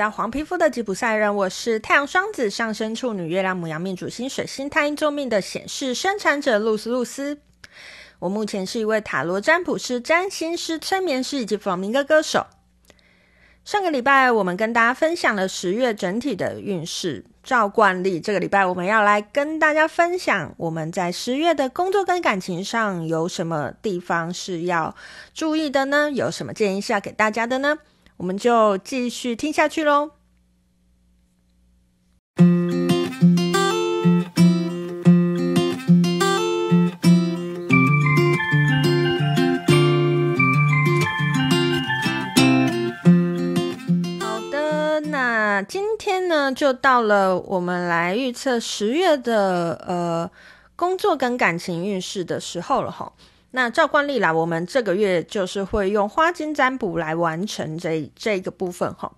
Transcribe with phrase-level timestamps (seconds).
[0.00, 7.38] 到黄皮肤的吉普赛人，我是太阳双子上升处女月亮母羊命主星水星太阴坐命的显示生产者露丝露丝。
[8.18, 12.46] 我目前是一位塔罗占卜师、占星师、催眠师以及弗朗明哥歌手。
[13.62, 24.96] 上个礼拜我们跟大家分享了十月整体的运势，照惯例，这个礼拜我们要来跟大家分享我们在十月的工作跟感情上有什么地方是要
[25.34, 26.10] 注意的呢？
[26.10, 27.76] 有什么建议是要给大家的呢？
[28.20, 30.10] 我们就继续听下去喽。
[44.20, 50.30] 好的，那今天呢，就到了我们来预测十月的呃
[50.76, 53.10] 工作跟感情运势的时候了哈。
[53.52, 59.12] 那照惯例啦，我们这个月就是会用花精占卜来完成这这个部分哈。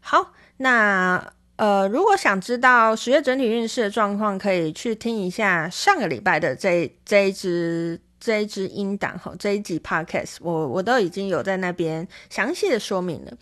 [0.00, 13.32] 好，那呃，如果想知道十月整体运势的状况，可以去听一下上个礼拜的这这一支这一支音档哈，这一集 podcast，我我都已经有在那边详细的说明了。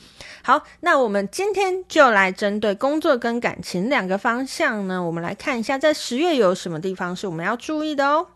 [0.43, 8.27] 好，那我们今天就来针对工作跟感情两个方向呢，我们来看一下在十月有什么地方是我们要注意的哦。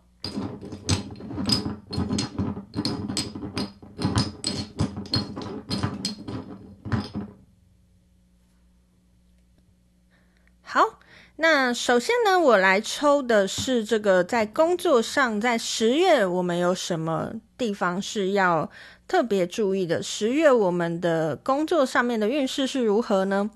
[11.37, 18.69] 那首先呢，我来抽的是这个在工作上，在十月我们有什么地方是要
[19.07, 20.01] 特别注意的？
[20.01, 23.49] 十月我们的工作上面的运势是如何呢？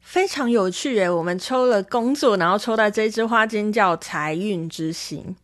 [0.00, 1.08] 非常有趣耶！
[1.08, 5.36] 我们抽了工作，然后抽到这支花金叫财运之星。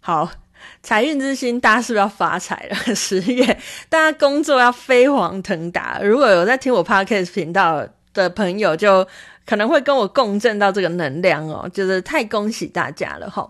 [0.00, 0.28] 好，
[0.82, 2.76] 财运之星，大家是不是要发财了？
[2.94, 3.46] 十月
[3.88, 6.00] 大家工作要飞黄腾达。
[6.02, 9.06] 如果有在听我 Podcast 频道的朋友，就
[9.46, 13.48] 可能会跟我共振到这个能量哦，就是太恭喜大家了哈。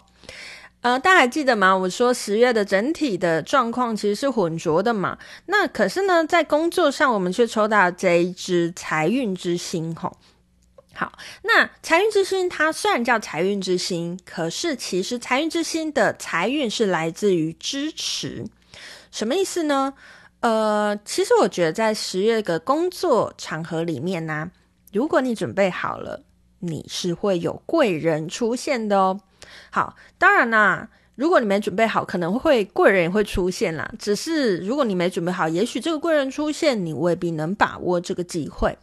[0.80, 1.76] 呃，大家还记得吗？
[1.76, 5.16] 我说十月的整体的状况其实是浑浊的嘛。
[5.46, 10.12] 那可是呢，在工作上我们却抽到这一支财运之星哈。
[10.94, 11.12] 好，
[11.42, 18.44] 那财运之星它虽然叫财运之星，可是其实财运之星的财运是来自于支持。
[19.12, 19.94] 什么意思呢？
[20.42, 24.50] 呃，其实我觉得在十月的工作场合里面呢、
[24.92, 26.22] 如果你准备好了，
[26.58, 29.20] 你是会有贵人出现的哦。
[29.70, 33.88] 好，当然啦，如果你没准备好，可能会贵人也会出现啦。
[34.00, 38.76] 只是如果你没准备好，也许这个贵人出现，你未必能把握这个机会。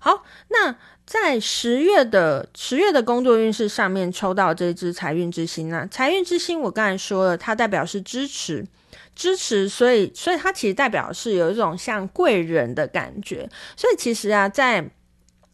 [0.00, 0.74] 好，那
[1.04, 8.64] 在十月的十月的工作运势上面抽到这支财运之星啊，财运之星我刚才说了，它代表是支持，
[9.18, 13.50] 支持，所以所以它其实代表是有一种像贵人的感觉。
[13.76, 14.88] 所以其实啊，在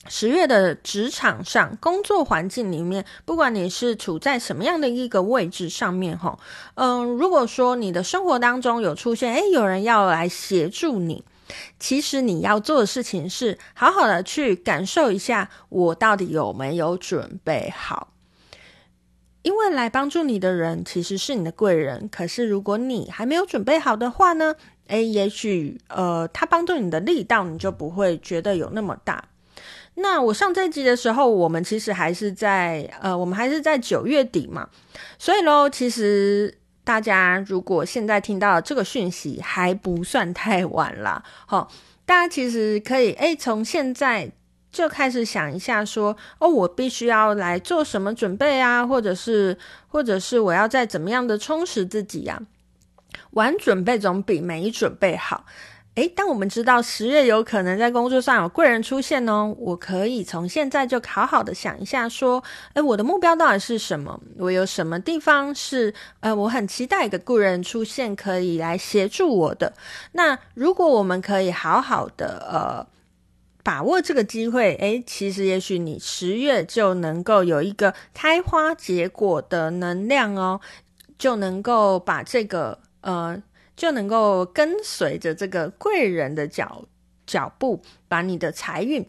[0.07, 6.39] 十月的职场上，工作环境里面，不管你是处在什么样的一个位置上面，哈，
[6.75, 11.25] 嗯，如果说你的生活当中有出现，诶，有人要来协助你，
[11.81, 18.09] 其实你要做的事情是好好的去感受一下，我到底有没有准备好？
[19.45, 24.57] 因为来帮助你的人其实是你的贵人，可是如果你还没有准备好的话呢，
[24.87, 29.23] 诶，也许呃，他帮助你的力道，你就不会觉得有那么大。
[29.97, 34.67] 那我上这一集的时候，我们其实还是在呃，我们还是在九月底嘛，
[35.19, 41.23] 所以咯，其实大家如果现在听到这个讯息，还不算太晚啦。
[41.47, 41.69] 齁，
[42.07, 44.33] 大家其实可以诶，从现在
[44.75, 52.43] 就开始想一下说，哦，我必须要来做什么准备啊，或者是或者是我要再怎么样的充实自己呀？
[53.31, 55.47] 晚准备总比没准备好。
[55.95, 62.43] 诶，当我们知道十月有可能在工作上有贵人出现呢，我可以从现在就好好的想一下，说，
[62.73, 64.21] 诶，我的目标到底是什么？
[64.39, 69.73] 我有什么地方是，呃，我很期待一个贵人出现，可以来协助我的。
[70.11, 72.85] 那如果我们可以好好的，呃，
[73.65, 80.61] 把握这个机会，诶，其实也许你十月就能够有一个开花结果的能量哦，
[81.19, 83.43] 就能够把这个，呃。
[83.77, 86.85] 就能够跟随着这个贵人的脚
[87.27, 89.05] 脚步，把你的财运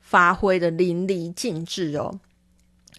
[0.00, 2.20] 发挥得淋漓尽致哦。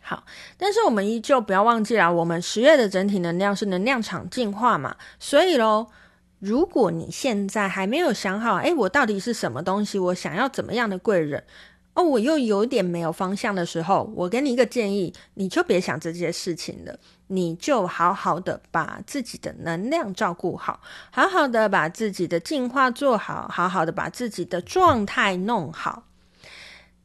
[0.02, 0.26] 好，
[0.58, 5.88] 但是我们依旧不要忘记了，我们十月的整体能量是能量场进化嘛，所以喽，
[6.39, 9.98] 如果你现在还没有想好，诶，我到底是什么东西？
[9.98, 11.44] 我想要怎么样的贵人？
[11.95, 20.80] 哦，我又有点没有方向的时候，我给你一个建议，你就别想这些事情了，你就好好的把自己的能量照顾好，
[21.10, 26.04] 好好的把自己的进化做好，好好的把自己的状态弄好。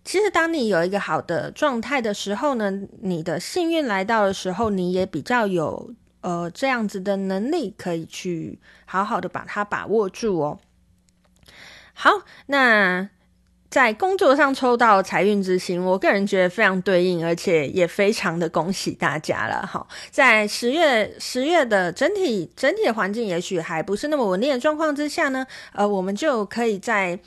[0.05, 2.71] 其实当你有一个好的状态的时候呢，
[3.01, 10.59] 你的幸运来到的时候，你也比较有呃这样子的能力，可以去好好的把它把握住哦。
[11.93, 13.11] 好，那。
[13.73, 19.67] 在工作上抽到财运之星，我个人觉得非常对应，而且也非常的恭喜大家了。
[19.67, 27.19] 好，在十月十月的整体整体的环境也许还不是那么稳定的状况之下呢，呃，我们就可以在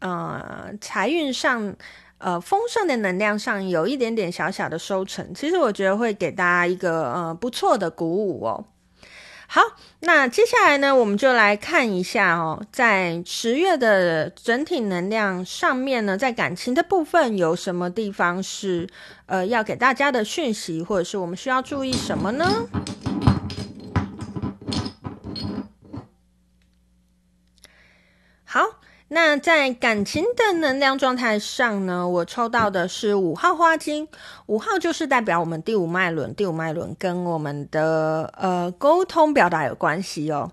[0.00, 1.74] 呃财运上
[2.18, 5.32] 呃丰盛的能量上有一点点小小的收成。
[5.34, 8.66] 其实我觉得会给大家一个呃不错的鼓舞哦。
[9.52, 9.60] 好，
[9.98, 18.88] 那接下来呢，我们就来看一下哦，在十月的整体能量上面呢，在感情的部分有什么地方是
[19.26, 22.68] 呃要给大家的讯息，或者是我们需要注意什么呢？
[28.44, 28.79] 好。
[29.12, 34.06] 那在感情的能量状态上呢，我抽到的是五号花精，
[34.46, 40.52] 五号就是代表我们第五脉轮，第五脉轮跟我们的呃沟通表达有关系哦。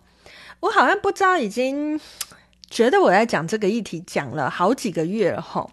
[0.59, 2.01] 我好像不知道，已经
[2.67, 5.69] 觉得我在讲这个议题讲了好几个月了吼，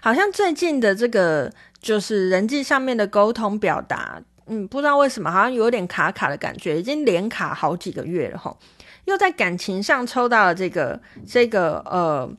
[0.00, 1.52] 好像最近的这个
[1.82, 8.56] 就是人际上面的沟通表达，嗯，不知道为什么好像有点卡卡的感觉，已经连卡好几个月了吼。
[9.04, 12.30] 又在感情上抽到了这个这个呃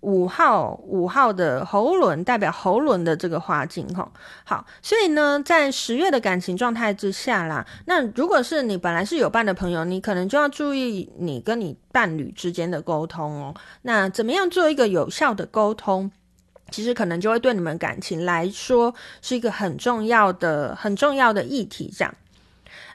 [0.00, 4.08] 五号五号的喉轮，代表喉轮的这个花精哈。
[4.44, 13.54] 好，所以呢，在十月的感情状态之下啦，那如果是你本来是有伴的朋友，你可能就要注意你跟你伴侣之间的沟通哦。
[13.82, 16.10] 那怎么样做一个有效的沟通？
[16.70, 21.92] 其实可能就会对你们感情来说是一个很重要的很重要的议题。
[21.96, 22.14] 这样，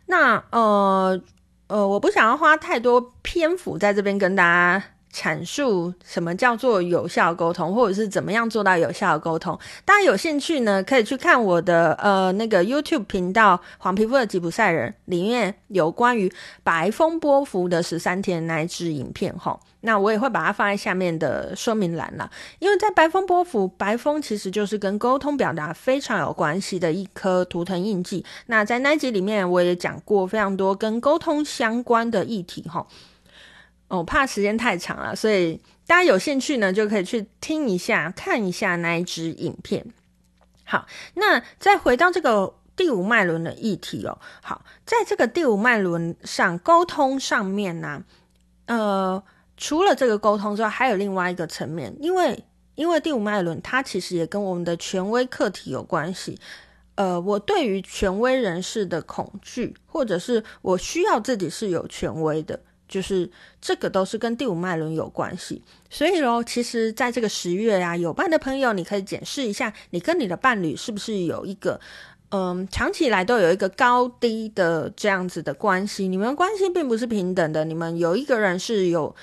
[0.05, 1.21] 那呃。
[1.71, 9.57] 呃，我不想要花太多篇幅在这边跟大家阐述什么叫做有效沟通，或者是怎么样做到有效的沟通。
[9.83, 16.31] 大家有兴趣呢，可以去看我的呃那个 YouTube 频道《黄皮肤的吉普赛人》，里面有关于
[16.63, 19.59] 白风波幅的十三天那一支影片吼。
[19.83, 22.29] 那我也会把它放在下面的说明栏了，
[22.59, 28.23] 因为在白风波幅，白风其实就是跟沟通表达非常有关系的一颗图腾印记。
[28.45, 32.85] 那在那一集里面，我也讲过非常多跟沟通相关的议题哈。
[33.91, 39.85] 哦，怕时间太长了，所以大家有兴趣呢，就可以去听一下、看一下那一支影片。
[40.63, 44.17] 好，那再回到这个第五脉轮的议题哦。
[44.41, 48.03] 好，在这个第五脉轮上，沟通上面呢、
[48.67, 49.21] 呃。
[49.57, 56.39] 除了这个沟通之外，还有另外一个层面，因为因为第五脉轮它其实也跟我们的权威课题有关系。
[56.95, 62.59] 呃，我对于权威人士的恐惧，或者是我需要自己是有权威的，
[62.91, 63.27] 就是
[63.59, 65.63] 这个都是跟第五脉轮有关系。
[65.89, 71.79] 所以喽，其实在这个十月、啊，有伴的朋友，你可以检视一下，你跟你的伴侣是不是有一个。
[72.29, 79.15] 嗯，长期以来都有一个高低的这样子的关系，你们关系并不是平等的，你们有一个人是有。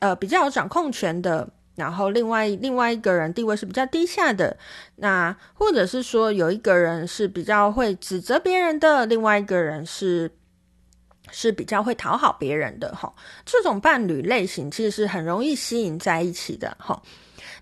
[0.00, 4.54] 呃，比较有掌控权的，然后另外另外一个人地位是比较低下的，
[4.96, 10.30] 那或者是说有一个人是比较会指责别人的，另外一个人是
[11.30, 13.12] 是比较会讨好别人的哈。
[13.44, 17.02] 这种伴侣类型其实是很容易吸引在一起的哈。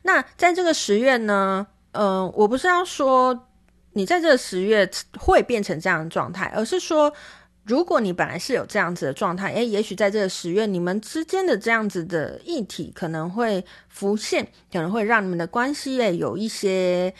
[0.02, 3.48] 那在这个十月呢，嗯、我不是要说
[3.92, 7.12] 你在这个十月会变成这样的状态，而是说。
[7.64, 17.14] 如果你本来是有这样子的状态，诶，也许在这个十月，你们之间的这样子的议题可能会浮现，可能会让你们的关系诶有一些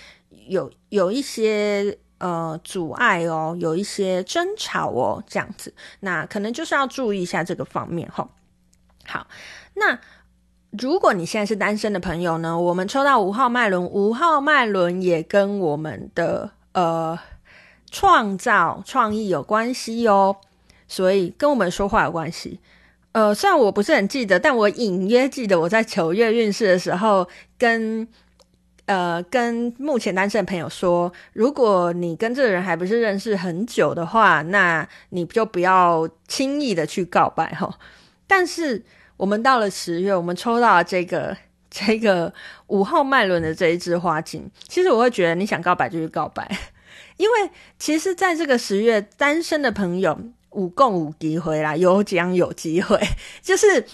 [0.49, 8.26] 有有一些呃阻碍哦，有一些争吵哦，这样子，那可能就是要注意一下这个方面齁。
[9.05, 9.26] 好，
[9.75, 9.99] 那
[10.71, 17.19] 如果你现在是单身的朋友呢，我们抽到五号脉轮，五号脉轮也跟我们的呃。
[17.95, 20.38] 创造创意有关系哦，
[20.88, 22.59] 所以跟我们说话有关系。
[23.12, 28.09] 呃，虽然我不是很记得，但我隐约记得我在九月运势的时候，跟
[28.87, 37.79] 呃跟目前单身的朋友说，如果你跟这个人还不是认识很久的话，那你就不要轻易的去告白哈。
[38.27, 38.85] 但是
[39.17, 41.37] 我们到了十月，我们抽到了这个
[41.71, 42.33] 这个
[42.69, 46.51] 五号脉轮的这一支花精，其实我会觉得你想告白就去告白。
[47.19, 50.19] 因为其实，在这个十月，单身的朋友
[50.51, 52.99] 五共五机会啦，有奖有机会。
[53.43, 53.87] 就是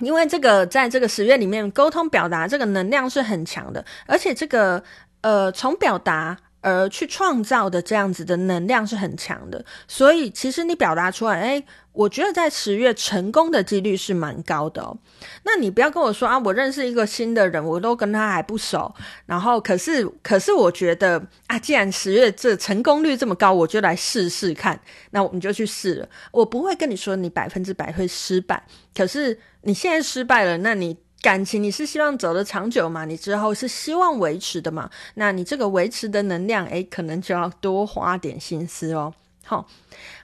[0.00, 4.82] 因为这个，在这个十月里面，沟通表达这个能量是很强的，而且这个
[5.22, 14.98] 呃，从表达而去创造的这样子的能量是很强的，所以其实你表达出来，诶，我觉得在十月成功的几率是蛮高的哦。
[15.44, 18.92] 那你不要跟我说啊，我认识一个新的人，我都跟他还不熟，
[19.26, 26.08] 然后可是可是我觉得啊，既然十月这成功率这么高，我就来试试看，那我们就去试了。
[26.32, 30.98] 我不会跟你说你百分之百会失败，可是你现在失败了，那你。
[31.20, 33.04] 感情你是希望走得长久嘛？
[33.04, 34.88] 你之后是希望维持的嘛？
[35.14, 39.12] 那你这个维持的能量，诶，可能就要多花点心思哦。
[39.44, 39.66] 好，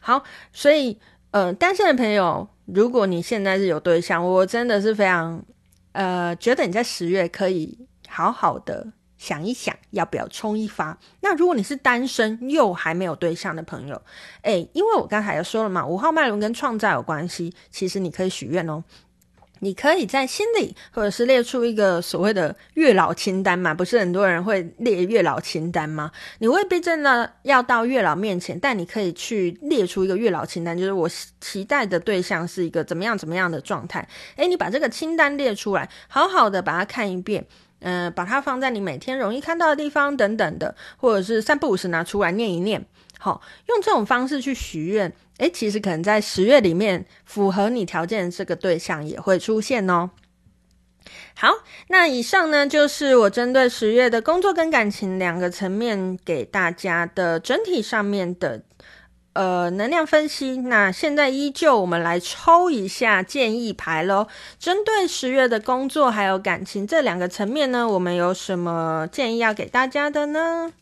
[0.01, 0.23] 好，
[0.53, 0.99] 所以，
[1.33, 5.43] 呃，单身的朋友，如果你现在是有对象，我真的是非常，
[5.93, 7.77] 呃，觉得你在十月可以
[8.09, 8.87] 好好的
[9.19, 10.97] 想一想，要不要冲一发。
[11.23, 14.01] 那如果你是单身又还没有对象的朋友，
[14.43, 18.85] 诶，因为我刚才也说了嘛，五号脉轮跟创造有关系，其实你可以许愿哦。
[19.61, 23.73] 你可以在心里，或者是列出一个所谓的月老清单嘛？
[23.73, 26.11] 不是很多人会列月老清单吗？
[26.39, 31.09] 你未必真的要到月老面前，但你可以去列出一个月老清单，就是我
[31.41, 34.07] 期待的对象是一个怎么样怎么样的状态。
[34.37, 37.47] 诶，你把这个清单列出来，好好的把它看一遍，
[37.81, 42.85] 嗯、把它放在你每天容易看到的地方等等的，或者是三不五时拿出来念一念。
[43.19, 45.11] 好，用这种方式去许愿。
[45.39, 50.11] 诶，其实可能在十月里面，符合你条件这个对象也会出现哦。
[51.37, 51.51] 好，
[51.89, 58.63] 那以上呢，就是我针对十月的工作跟感情两个层面给大家的整体上面的
[59.33, 60.57] 呃能量分析。
[60.59, 64.29] 那现在依旧，我们来抽一下建议牌喽。
[64.61, 70.73] 针对十月的工作还有感情这两个层面呢，我们有什么建议要给大家的呢？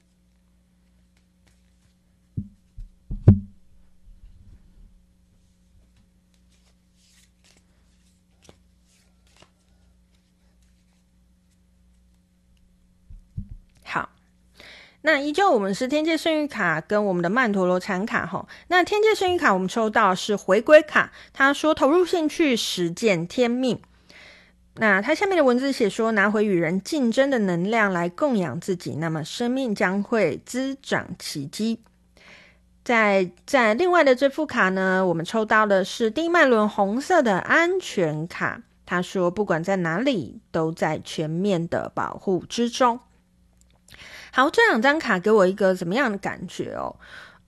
[15.05, 18.47] 那依旧，我们是天界圣域卡跟我们的曼陀罗禅卡哈。
[18.69, 23.81] 那天界圣域卡我们抽到是回归卡，他说投入兴趣，实践天命。
[24.77, 31.81] 那它下面的文字写说，拿回与人竞争的能量来供养自己，那么生命将会滋长奇迹。
[32.85, 43.01] 在在另外的这副卡呢，我们抽到的是第一脉轮红色的安全卡，他说不管在哪里，都在全面的保护之中。
[44.35, 46.97] 好，这两张卡给我一个怎么样的感觉哦？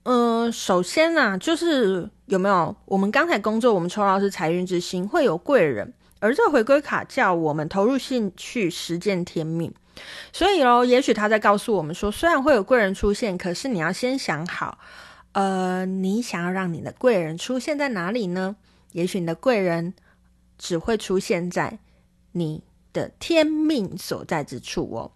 [0.03, 9.73] 嗯、首先呢、啊，就是有没有我们刚才工作，我们抽到是财运之星，会有贵人，而这回归卡叫我们投入兴趣，实践天命。
[10.31, 14.77] 所以喽，也许他在告诉我们说，虽然会有贵人出现，可是你要先想好，
[15.33, 18.57] 呃，你想要让你的贵人出现在哪里呢？
[18.93, 19.95] 也许你的贵人
[20.59, 21.79] 只会出现在
[22.33, 22.63] 你
[22.93, 25.13] 的天命所在之处哦。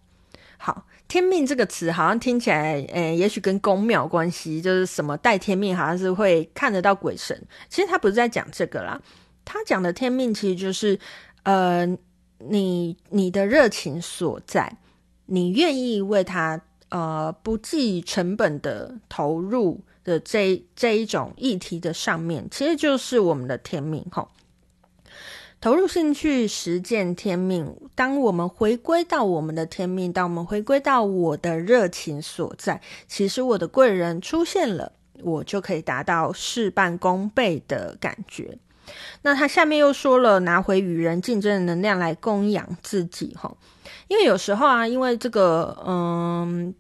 [0.57, 0.87] 好。
[1.09, 7.35] 天命这个词好像听起来，诶、也许跟宫庙关系，就是什么带天命，好像是会看得到鬼神。
[7.71, 9.01] 其实他不是在讲这个啦，
[9.45, 10.99] 他讲的天命其实就是，
[11.45, 11.87] 呃，
[12.39, 14.77] 你你的热情所在，
[15.25, 16.61] 你愿意为他
[16.91, 24.29] 呃不计成本的投入的这这一种议题的上面，其实就是我们的天命吼。
[25.61, 27.75] 投入兴趣，实践天命。
[27.97, 38.57] 当我们回归到我们的天命，当我们回归到我的热情所在，其实我的贵人出现了，我就可以达到事半功倍的感觉。
[39.23, 43.53] 那他下面又说了，拿回与人竞争的能量来供养自己，哈，
[44.07, 46.73] 因为有时候啊，因为这个，嗯。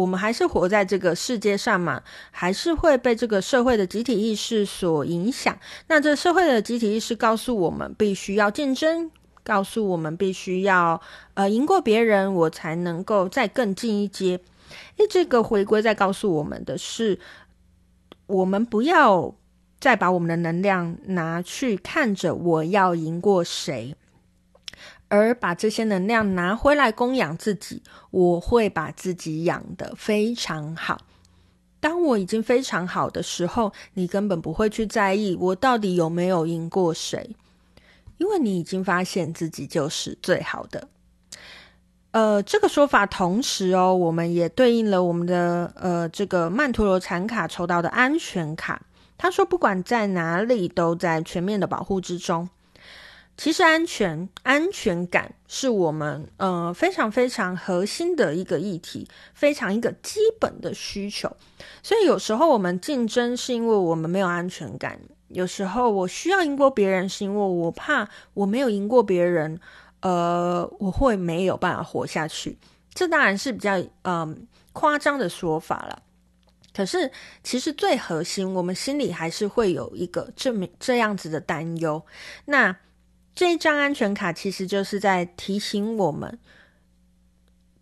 [0.00, 5.58] 我们还是活在这个世界上嘛，还是会被这个社会的集体意识所影响。
[5.88, 9.10] 那这社会的集体意识告诉我们，必须要竞争，
[9.44, 11.00] 告诉我们必须要
[11.34, 14.40] 呃赢过别人，我才能够再更进一阶。
[14.96, 17.18] 诶，这个回归在告诉我们的是，
[18.26, 19.34] 我们不要
[19.78, 23.94] 再把我们的能量拿去看着我要赢过谁。
[25.10, 31.02] 而把这些能量拿回来供养自己，我会把自己养得非常好。
[31.80, 37.34] 当我已经非常好的时候，你根本不会去在意我到底有没有赢过谁，
[38.18, 40.88] 因为你已经发现自己就是最好的。
[42.12, 48.82] 呃，这个说法同时哦，我们也对应了我们的呃这个曼陀罗禅卡抽到的安全卡。
[49.16, 52.48] 他说，不管在哪里，都在全面的保护之中。
[53.40, 61.34] 其实安全、安全感是我们呃非常非常核心的一个议题，非常一个基本的需求。
[61.82, 69.58] 所以有时候我们竞争是因为我们没有安全感，有时候我需要赢过别人，是因为我怕我没有赢过别人，
[70.02, 72.58] 呃，我会没有办法活下去。
[72.92, 76.02] 这当然是比较嗯、夸张的说法了。
[76.74, 77.10] 可是，
[77.42, 82.04] 其实最核心，我们心里还是会有一个这么这样子的担忧。
[82.44, 82.76] 那
[83.34, 86.38] 这一张安全卡其实就是在提醒我们，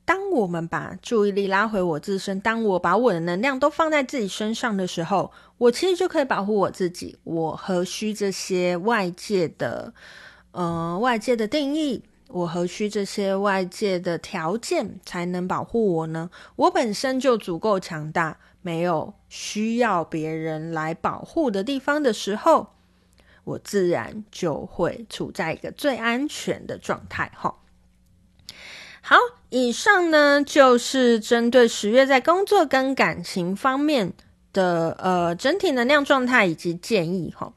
[0.04, 7.18] 当我们把注意力拉回我自身，当我把我的能量都放在自己身上的时候，我其实就可以保护我自己。
[7.24, 9.92] 我何须这些外界的，
[10.52, 12.04] 呃，外界的定义？
[12.28, 16.30] 我何须这些外界的条件才能保护我呢？
[16.56, 18.38] 我本身就足够强大。
[18.60, 22.74] 没有需要别人来保护的地方的时候，
[23.48, 27.32] 我自然就会处在一个最安全的状态。
[27.34, 27.56] 哈，
[29.00, 29.16] 好，
[29.48, 34.12] 以上呢就是针对十月在工作跟感情方面
[34.52, 37.34] 的呃整体能量状态以及建议。
[37.34, 37.54] 哈，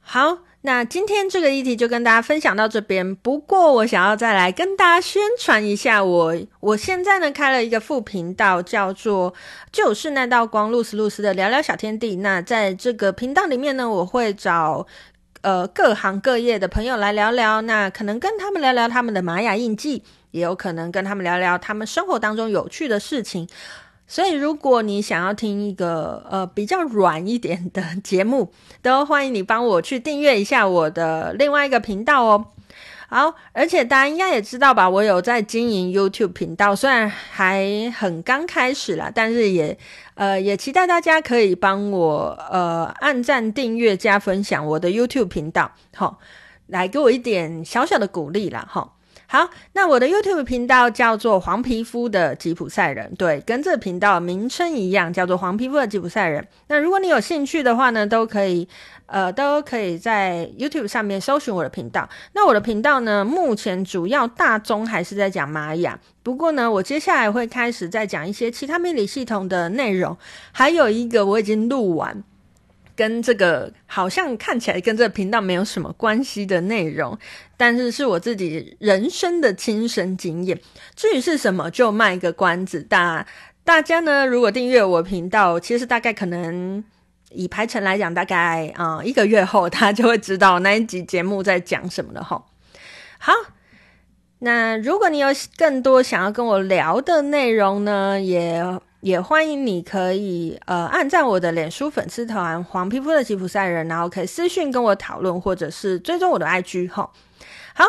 [0.00, 0.38] 好。
[0.68, 3.14] 那今天这个议题就跟大家分享到这边。
[3.14, 9.32] 不过我想要再来跟大家宣传一下我，我现在呢开了一个副频道，叫做
[9.72, 12.16] “就是那道光露丝露丝的聊聊小天地”。
[12.20, 14.86] 那在这个频道里面呢，我会找
[15.40, 23.48] 呃各行各业的朋友来聊聊，那可能跟他们聊聊他们的玛雅印记，也有可能跟他们聊聊他们生活当中有趣的事情。
[24.10, 28.50] 所以，如果你想要听一个呃比较软一点的节目，
[28.80, 32.46] 都欢迎你帮我去订阅一下我的另外一个频道哦。
[33.10, 39.76] 好，而且大家应该也知道吧，我有在经营 YouTube 频道，虽然还很刚开始啦，但是也
[40.14, 46.18] 呃也期待大家可以帮我呃按赞、订阅、加分享我的 YouTube 频道，好，
[46.66, 48.94] 来给我一点小小的鼓励啦，哈。
[49.30, 56.48] 好，那我的 YouTube 频道叫做黄皮肤的吉普赛人，对，跟这个频道名称一样，叫做黄皮肤的吉普赛人。
[56.68, 58.66] 那如果你有兴趣的话呢，都可以，
[59.04, 62.08] 呃，都可以在 YouTube 上面搜寻我的频道。
[62.32, 70.16] 那我的频道呢，目前主要大宗还是在讲玛雅，不过呢，我接下来会开始再讲一些其他命理系统的内容，
[70.52, 72.24] 还有一个我已经录完。
[72.98, 77.16] 跟这个好像看起来跟这个频道没有什么关系的内容，
[77.56, 80.60] 但是是我自己人生的亲身经验。
[80.96, 82.82] 至于是什么，就卖个关子。
[82.82, 83.24] 大
[83.62, 86.82] 大家呢，如果订阅我频道，其实大概可能
[87.30, 92.42] 以排程来讲，大概啊、一个月后，他就会知道那一集节目在讲什么了齁。
[93.18, 93.32] 好，
[94.40, 98.60] 那如果你有更多想要跟我聊的内容呢，也。
[99.00, 107.08] 也欢迎你可以呃按赞我的脸书粉丝团黄皮肤的吉普赛人，然后可以私讯跟我讨论，或者是追踪我的 IG 哈。
[107.74, 107.84] 好，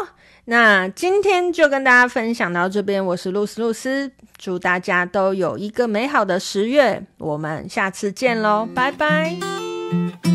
[0.46, 10.29] 那今天就跟大家分享到这边，我是露丝露丝，祝大家都有一个美好的十月，我们下次见喽，拜拜。